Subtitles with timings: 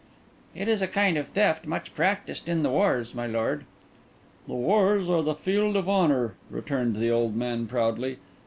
[0.55, 3.65] "It is a kind of theft much practised in the wars, my lord."
[4.47, 8.17] "The wars are the field of honour," returned the old man proudly.